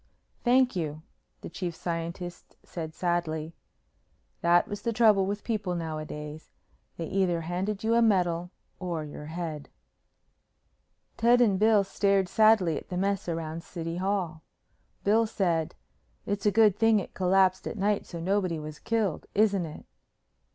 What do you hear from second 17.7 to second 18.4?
night so